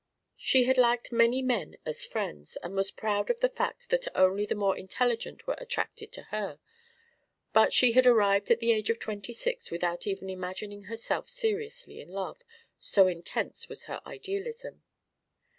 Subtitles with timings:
[0.39, 4.47] She had liked many men as friends, and was proud of the fact that only
[4.47, 6.59] the more intelligent were attracted to her,
[7.53, 12.01] but she had arrived at the age of twenty six without even imagining herself seriously
[12.01, 12.39] in love,
[12.79, 14.81] so intense was her idealism.